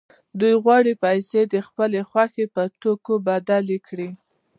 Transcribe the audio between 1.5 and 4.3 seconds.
د خپلې خوښې په توکو بدلې کړي